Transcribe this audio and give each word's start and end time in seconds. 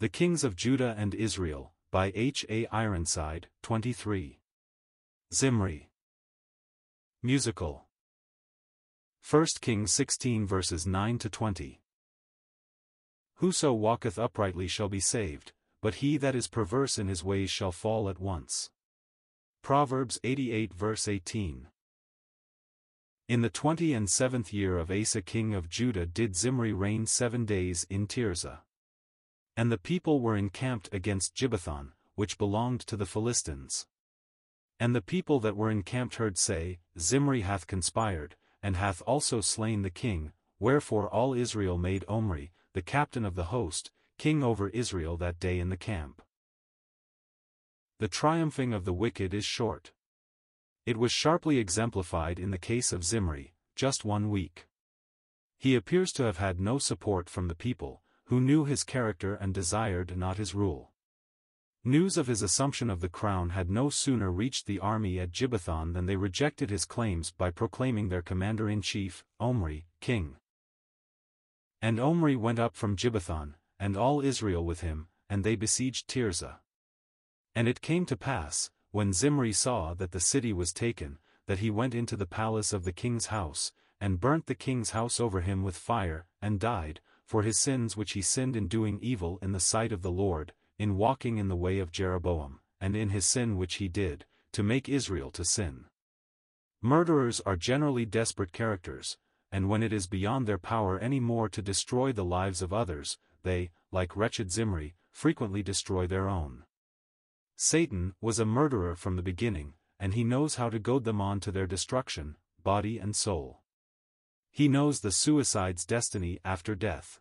The 0.00 0.08
Kings 0.08 0.42
of 0.42 0.56
Judah 0.56 0.96
and 0.98 1.14
Israel, 1.14 1.72
by 1.92 2.10
H. 2.16 2.44
A. 2.50 2.66
Ironside, 2.72 3.46
23. 3.62 4.40
Zimri. 5.32 5.88
Musical. 7.22 7.86
1 9.30 9.46
Kings 9.60 9.92
16 9.92 10.46
verses 10.48 10.84
9 10.84 11.18
to 11.18 11.30
20. 11.30 11.80
Whoso 13.36 13.72
walketh 13.72 14.18
uprightly 14.18 14.66
shall 14.66 14.88
be 14.88 14.98
saved, 14.98 15.52
but 15.80 15.96
he 15.96 16.16
that 16.16 16.34
is 16.34 16.48
perverse 16.48 16.98
in 16.98 17.06
his 17.06 17.22
ways 17.22 17.52
shall 17.52 17.72
fall 17.72 18.08
at 18.08 18.18
once. 18.18 18.70
Proverbs 19.62 20.18
88 20.24 20.74
verse 20.74 21.06
18. 21.06 21.68
In 23.28 23.42
the 23.42 23.48
twenty 23.48 23.94
and 23.94 24.10
seventh 24.10 24.52
year 24.52 24.76
of 24.76 24.90
Asa 24.90 25.22
king 25.22 25.54
of 25.54 25.68
Judah 25.68 26.04
did 26.04 26.34
Zimri 26.34 26.72
reign 26.72 27.06
seven 27.06 27.44
days 27.44 27.86
in 27.88 28.08
Tirzah. 28.08 28.62
And 29.56 29.70
the 29.70 29.78
people 29.78 30.20
were 30.20 30.36
encamped 30.36 30.88
against 30.92 31.34
Gibbethon, 31.34 31.92
which 32.14 32.38
belonged 32.38 32.80
to 32.80 32.96
the 32.96 33.06
Philistines. 33.06 33.86
And 34.80 34.94
the 34.94 35.00
people 35.00 35.38
that 35.40 35.56
were 35.56 35.70
encamped 35.70 36.16
heard 36.16 36.36
say, 36.36 36.80
Zimri 36.98 37.42
hath 37.42 37.66
conspired, 37.66 38.36
and 38.62 38.76
hath 38.76 39.02
also 39.06 39.40
slain 39.40 39.82
the 39.82 39.90
king, 39.90 40.32
wherefore 40.58 41.08
all 41.08 41.34
Israel 41.34 41.78
made 41.78 42.04
Omri, 42.08 42.52
the 42.72 42.82
captain 42.82 43.24
of 43.24 43.36
the 43.36 43.44
host, 43.44 43.90
king 44.18 44.42
over 44.42 44.68
Israel 44.70 45.16
that 45.18 45.38
day 45.38 45.58
in 45.58 45.68
the 45.68 45.76
camp. 45.76 46.22
The 48.00 48.08
triumphing 48.08 48.72
of 48.72 48.84
the 48.84 48.92
wicked 48.92 49.32
is 49.32 49.44
short. 49.44 49.92
It 50.84 50.96
was 50.96 51.12
sharply 51.12 51.58
exemplified 51.58 52.38
in 52.38 52.50
the 52.50 52.58
case 52.58 52.92
of 52.92 53.04
Zimri, 53.04 53.54
just 53.76 54.04
one 54.04 54.28
week. 54.28 54.66
He 55.58 55.74
appears 55.74 56.12
to 56.12 56.24
have 56.24 56.38
had 56.38 56.60
no 56.60 56.78
support 56.78 57.30
from 57.30 57.48
the 57.48 57.54
people, 57.54 58.02
who 58.24 58.40
knew 58.40 58.64
his 58.64 58.84
character 58.84 59.34
and 59.34 59.52
desired 59.52 60.16
not 60.16 60.36
his 60.36 60.54
rule. 60.54 60.90
News 61.84 62.16
of 62.16 62.26
his 62.26 62.40
assumption 62.40 62.88
of 62.88 63.00
the 63.00 63.10
crown 63.10 63.50
had 63.50 63.68
no 63.68 63.90
sooner 63.90 64.30
reached 64.30 64.66
the 64.66 64.78
army 64.78 65.20
at 65.20 65.32
Gibbethon 65.32 65.92
than 65.92 66.06
they 66.06 66.16
rejected 66.16 66.70
his 66.70 66.86
claims 66.86 67.30
by 67.30 67.50
proclaiming 67.50 68.08
their 68.08 68.22
commander-in-chief, 68.22 69.22
Omri, 69.38 69.84
king. 70.00 70.36
And 71.82 72.00
Omri 72.00 72.36
went 72.36 72.58
up 72.58 72.74
from 72.74 72.96
Gibbethon, 72.96 73.56
and 73.78 73.98
all 73.98 74.22
Israel 74.22 74.64
with 74.64 74.80
him, 74.80 75.08
and 75.28 75.44
they 75.44 75.56
besieged 75.56 76.08
Tirzah. 76.08 76.60
And 77.54 77.68
it 77.68 77.82
came 77.82 78.06
to 78.06 78.16
pass, 78.16 78.70
when 78.90 79.12
Zimri 79.12 79.52
saw 79.52 79.92
that 79.92 80.12
the 80.12 80.20
city 80.20 80.54
was 80.54 80.72
taken, 80.72 81.18
that 81.46 81.58
he 81.58 81.68
went 81.68 81.94
into 81.94 82.16
the 82.16 82.24
palace 82.24 82.72
of 82.72 82.84
the 82.84 82.92
king's 82.92 83.26
house, 83.26 83.72
and 84.00 84.20
burnt 84.20 84.46
the 84.46 84.54
king's 84.54 84.90
house 84.90 85.20
over 85.20 85.42
him 85.42 85.62
with 85.62 85.76
fire, 85.76 86.26
and 86.40 86.58
died, 86.58 87.00
for 87.24 87.42
his 87.42 87.58
sins 87.58 87.96
which 87.96 88.12
he 88.12 88.22
sinned 88.22 88.56
in 88.56 88.68
doing 88.68 88.98
evil 89.00 89.38
in 89.40 89.52
the 89.52 89.60
sight 89.60 89.92
of 89.92 90.02
the 90.02 90.10
Lord, 90.10 90.52
in 90.78 90.96
walking 90.96 91.38
in 91.38 91.48
the 91.48 91.56
way 91.56 91.78
of 91.78 91.90
Jeroboam, 91.90 92.60
and 92.80 92.94
in 92.94 93.10
his 93.10 93.24
sin 93.26 93.56
which 93.56 93.76
he 93.76 93.88
did, 93.88 94.26
to 94.52 94.62
make 94.62 94.88
Israel 94.88 95.30
to 95.32 95.44
sin. 95.44 95.86
Murderers 96.82 97.40
are 97.40 97.56
generally 97.56 98.04
desperate 98.04 98.52
characters, 98.52 99.16
and 99.50 99.68
when 99.68 99.82
it 99.82 99.92
is 99.92 100.06
beyond 100.06 100.46
their 100.46 100.58
power 100.58 100.98
any 100.98 101.20
more 101.20 101.48
to 101.48 101.62
destroy 101.62 102.12
the 102.12 102.24
lives 102.24 102.60
of 102.60 102.72
others, 102.72 103.18
they, 103.42 103.70
like 103.90 104.16
wretched 104.16 104.50
Zimri, 104.52 104.94
frequently 105.10 105.62
destroy 105.62 106.06
their 106.06 106.28
own. 106.28 106.64
Satan 107.56 108.14
was 108.20 108.38
a 108.38 108.44
murderer 108.44 108.96
from 108.96 109.16
the 109.16 109.22
beginning, 109.22 109.74
and 109.98 110.12
he 110.12 110.24
knows 110.24 110.56
how 110.56 110.68
to 110.68 110.78
goad 110.78 111.04
them 111.04 111.20
on 111.20 111.40
to 111.40 111.52
their 111.52 111.66
destruction, 111.66 112.36
body 112.62 112.98
and 112.98 113.14
soul. 113.14 113.62
He 114.54 114.68
knows 114.68 115.00
the 115.00 115.10
suicide's 115.10 115.84
destiny 115.84 116.38
after 116.44 116.76
death. 116.76 117.18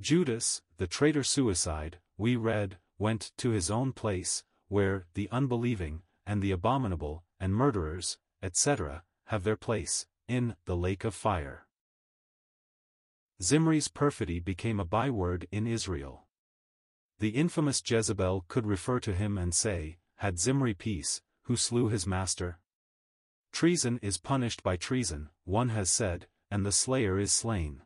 Judas, 0.00 0.60
the 0.76 0.88
traitor 0.88 1.22
suicide, 1.22 2.00
we 2.18 2.34
read, 2.34 2.78
went 2.98 3.30
to 3.38 3.50
his 3.50 3.70
own 3.70 3.92
place, 3.92 4.42
where 4.66 5.06
the 5.14 5.28
unbelieving, 5.30 6.02
and 6.26 6.42
the 6.42 6.50
abominable, 6.50 7.22
and 7.38 7.54
murderers, 7.54 8.18
etc., 8.42 9.04
have 9.26 9.44
their 9.44 9.56
place, 9.56 10.08
in 10.26 10.56
the 10.64 10.76
lake 10.76 11.04
of 11.04 11.14
fire. 11.14 11.68
Zimri's 13.40 13.86
perfidy 13.86 14.40
became 14.40 14.80
a 14.80 14.84
byword 14.84 15.46
in 15.52 15.68
Israel. 15.68 16.26
The 17.20 17.36
infamous 17.36 17.80
Jezebel 17.88 18.46
could 18.48 18.66
refer 18.66 18.98
to 18.98 19.14
him 19.14 19.38
and 19.38 19.54
say, 19.54 19.98
Had 20.16 20.40
Zimri 20.40 20.74
peace, 20.74 21.22
who 21.42 21.54
slew 21.54 21.88
his 21.88 22.04
master? 22.04 22.58
Treason 23.52 24.00
is 24.02 24.18
punished 24.18 24.64
by 24.64 24.76
treason, 24.76 25.28
one 25.44 25.68
has 25.68 25.88
said, 25.88 26.26
and 26.52 26.66
the 26.66 26.70
slayer 26.70 27.18
is 27.18 27.32
slain. 27.32 27.80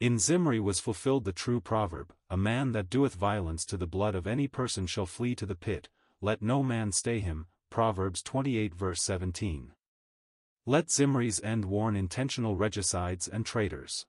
In 0.00 0.18
Zimri 0.18 0.58
was 0.58 0.80
fulfilled 0.80 1.24
the 1.24 1.32
true 1.32 1.60
proverb, 1.60 2.10
A 2.30 2.36
man 2.36 2.72
that 2.72 2.88
doeth 2.88 3.14
violence 3.14 3.66
to 3.66 3.76
the 3.76 3.86
blood 3.86 4.14
of 4.14 4.26
any 4.26 4.48
person 4.48 4.86
shall 4.86 5.04
flee 5.04 5.34
to 5.34 5.44
the 5.44 5.54
pit, 5.54 5.90
let 6.22 6.40
no 6.40 6.62
man 6.62 6.90
stay 6.90 7.20
him, 7.20 7.48
Proverbs 7.68 8.22
28 8.22 8.74
verse 8.74 9.02
17. 9.02 9.72
Let 10.64 10.90
Zimri's 10.90 11.38
end 11.42 11.66
warn 11.66 11.96
intentional 11.96 12.56
regicides 12.56 13.28
and 13.28 13.44
traitors. 13.44 14.06